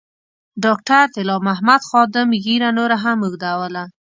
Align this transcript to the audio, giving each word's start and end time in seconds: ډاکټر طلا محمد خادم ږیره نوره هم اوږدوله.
ډاکټر 0.63 1.03
طلا 1.15 1.35
محمد 1.47 1.81
خادم 1.89 2.27
ږیره 2.45 2.69
نوره 2.77 2.97
هم 3.03 3.17
اوږدوله. 3.23 3.83